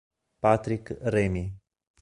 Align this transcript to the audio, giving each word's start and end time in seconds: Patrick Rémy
Patrick 0.41 0.97
Rémy 1.13 1.45